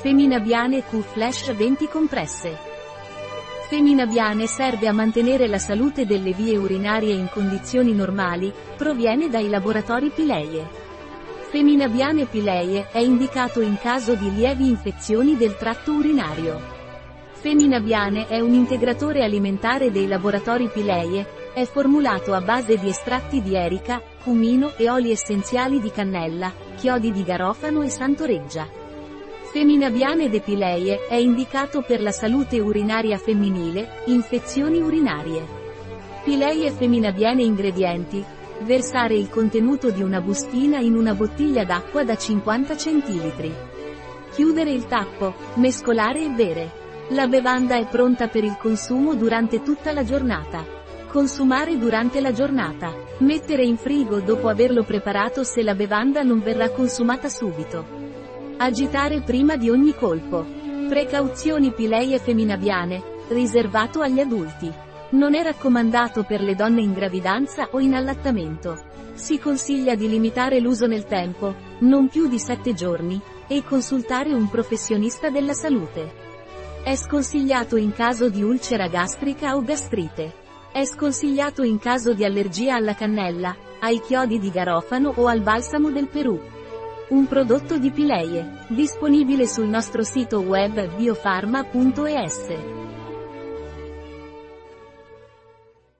Feminabiane 0.00 0.84
Q 0.84 1.00
Flash 1.00 1.52
20 1.52 1.88
compresse. 1.88 2.56
Feminabiane 3.68 4.46
serve 4.46 4.86
a 4.86 4.92
mantenere 4.92 5.48
la 5.48 5.58
salute 5.58 6.06
delle 6.06 6.32
vie 6.32 6.56
urinarie 6.56 7.12
in 7.14 7.28
condizioni 7.28 7.92
normali, 7.92 8.52
proviene 8.76 9.28
dai 9.28 9.48
laboratori 9.48 10.10
Pileie. 10.10 10.64
Feminabiane 11.50 12.26
Pileie 12.26 12.86
è 12.92 12.98
indicato 12.98 13.60
in 13.60 13.76
caso 13.76 14.14
di 14.14 14.32
lievi 14.32 14.68
infezioni 14.68 15.36
del 15.36 15.56
tratto 15.56 15.94
urinario. 15.94 16.60
Feminabiane 17.32 18.28
è 18.28 18.38
un 18.38 18.52
integratore 18.52 19.24
alimentare 19.24 19.90
dei 19.90 20.06
laboratori 20.06 20.68
Pileie, 20.68 21.50
è 21.52 21.64
formulato 21.64 22.34
a 22.34 22.40
base 22.40 22.76
di 22.76 22.88
estratti 22.88 23.42
di 23.42 23.56
erica, 23.56 24.00
cumino 24.22 24.74
e 24.76 24.88
oli 24.88 25.10
essenziali 25.10 25.80
di 25.80 25.90
cannella, 25.90 26.52
chiodi 26.76 27.10
di 27.10 27.24
garofano 27.24 27.82
e 27.82 27.88
santoreggia. 27.88 28.86
Feminabiane 29.50 30.28
depileie 30.28 31.06
è 31.06 31.14
indicato 31.14 31.80
per 31.80 32.02
la 32.02 32.12
salute 32.12 32.60
urinaria 32.60 33.16
femminile, 33.16 34.02
infezioni 34.04 34.82
urinarie. 34.82 35.42
Pileie 36.22 36.70
feminabiane 36.70 37.42
ingredienti. 37.44 38.22
Versare 38.60 39.14
il 39.14 39.30
contenuto 39.30 39.90
di 39.90 40.02
una 40.02 40.20
bustina 40.20 40.80
in 40.80 40.94
una 40.94 41.14
bottiglia 41.14 41.64
d'acqua 41.64 42.04
da 42.04 42.14
50 42.14 42.74
cl. 42.74 43.54
Chiudere 44.32 44.70
il 44.70 44.86
tappo, 44.86 45.34
mescolare 45.54 46.24
e 46.24 46.28
bere. 46.28 46.70
La 47.10 47.26
bevanda 47.26 47.76
è 47.76 47.86
pronta 47.86 48.28
per 48.28 48.44
il 48.44 48.58
consumo 48.58 49.14
durante 49.14 49.62
tutta 49.62 49.92
la 49.92 50.04
giornata. 50.04 50.62
Consumare 51.08 51.78
durante 51.78 52.20
la 52.20 52.32
giornata. 52.32 52.92
Mettere 53.20 53.64
in 53.64 53.78
frigo 53.78 54.20
dopo 54.20 54.48
averlo 54.48 54.82
preparato 54.82 55.42
se 55.42 55.62
la 55.62 55.74
bevanda 55.74 56.22
non 56.22 56.42
verrà 56.42 56.68
consumata 56.68 57.30
subito. 57.30 57.97
Agitare 58.60 59.20
prima 59.20 59.56
di 59.56 59.70
ogni 59.70 59.94
colpo. 59.94 60.44
Precauzioni 60.88 61.72
pileie 61.72 62.18
feminabiane, 62.18 63.00
riservato 63.28 64.00
agli 64.00 64.18
adulti. 64.18 64.68
Non 65.10 65.36
è 65.36 65.44
raccomandato 65.44 66.24
per 66.24 66.40
le 66.40 66.56
donne 66.56 66.82
in 66.82 66.92
gravidanza 66.92 67.68
o 67.70 67.78
in 67.78 67.94
allattamento. 67.94 68.76
Si 69.14 69.38
consiglia 69.38 69.94
di 69.94 70.08
limitare 70.08 70.58
l'uso 70.58 70.88
nel 70.88 71.04
tempo, 71.04 71.54
non 71.82 72.08
più 72.08 72.26
di 72.26 72.40
7 72.40 72.74
giorni, 72.74 73.20
e 73.46 73.62
consultare 73.62 74.34
un 74.34 74.48
professionista 74.48 75.30
della 75.30 75.52
salute. 75.52 76.12
È 76.82 76.96
sconsigliato 76.96 77.76
in 77.76 77.92
caso 77.92 78.28
di 78.28 78.42
ulcera 78.42 78.88
gastrica 78.88 79.54
o 79.54 79.62
gastrite. 79.62 80.34
È 80.72 80.84
sconsigliato 80.84 81.62
in 81.62 81.78
caso 81.78 82.12
di 82.12 82.24
allergia 82.24 82.74
alla 82.74 82.96
cannella, 82.96 83.54
ai 83.78 84.00
chiodi 84.00 84.40
di 84.40 84.50
garofano 84.50 85.12
o 85.14 85.28
al 85.28 85.42
balsamo 85.42 85.90
del 85.90 86.08
Perù. 86.08 86.56
Un 87.10 87.26
prodotto 87.26 87.78
di 87.78 87.90
Pileie, 87.90 88.66
disponibile 88.66 89.46
sul 89.46 89.66
nostro 89.66 90.02
sito 90.02 90.40
web 90.40 90.94
biofarma.es. 90.94 92.87